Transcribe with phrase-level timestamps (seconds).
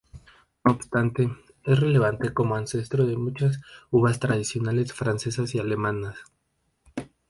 [0.65, 1.29] No obstante,
[1.63, 3.61] es relevante como ancestro de muchas
[3.91, 6.17] uvas tradicionales francesas y alemanas.